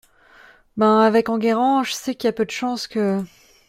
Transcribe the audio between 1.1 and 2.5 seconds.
Enguerrand, je sais qu’il y a peu de